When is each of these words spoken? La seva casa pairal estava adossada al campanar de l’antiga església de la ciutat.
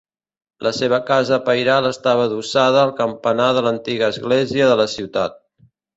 La 0.67 0.69
seva 0.77 0.97
casa 1.09 1.37
pairal 1.49 1.89
estava 1.89 2.25
adossada 2.29 2.81
al 2.85 2.95
campanar 3.03 3.51
de 3.59 3.65
l’antiga 3.67 4.11
església 4.17 4.71
de 4.73 4.79
la 4.81 4.89
ciutat. 4.99 5.39